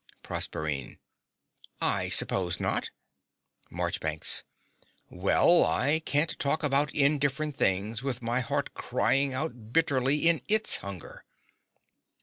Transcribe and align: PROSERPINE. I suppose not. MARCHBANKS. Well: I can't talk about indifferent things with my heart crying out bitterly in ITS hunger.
PROSERPINE. 0.23 0.97
I 1.79 2.09
suppose 2.09 2.59
not. 2.59 2.89
MARCHBANKS. 3.69 4.43
Well: 5.11 5.63
I 5.63 5.99
can't 6.03 6.39
talk 6.39 6.63
about 6.63 6.91
indifferent 6.95 7.55
things 7.55 8.01
with 8.01 8.19
my 8.19 8.39
heart 8.39 8.73
crying 8.73 9.31
out 9.35 9.71
bitterly 9.73 10.27
in 10.27 10.41
ITS 10.47 10.77
hunger. 10.77 11.23